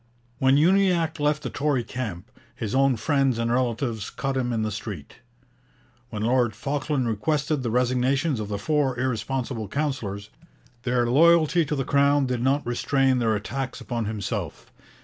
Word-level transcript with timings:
When 0.39 0.55
Uniacke 0.57 1.19
left 1.19 1.43
the 1.43 1.51
Tory 1.51 1.83
camp, 1.83 2.31
his 2.55 2.73
own 2.73 2.95
friends 2.95 3.37
and 3.37 3.51
relatives 3.51 4.09
cut 4.09 4.35
him 4.35 4.51
in 4.51 4.63
the 4.63 4.71
street. 4.71 5.17
When 6.09 6.23
Lord 6.23 6.55
Falkland 6.55 7.07
requested 7.07 7.61
the 7.61 7.69
resignations 7.69 8.39
of 8.39 8.47
the 8.49 8.57
four 8.57 8.97
irresponsible 8.99 9.67
councillors, 9.67 10.31
their 10.81 11.07
loyalty 11.07 11.65
to 11.65 11.75
the 11.75 11.85
Crown 11.85 12.25
did 12.25 12.41
not 12.41 12.65
restrain 12.65 13.19
their 13.19 13.35
attacks 13.35 13.79
upon 13.79 14.05
himself. 14.05 14.71